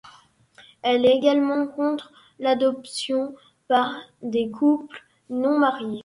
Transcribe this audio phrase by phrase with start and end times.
[0.81, 3.35] Elle est également contre l'adoption
[3.67, 5.99] par des couples non mariés.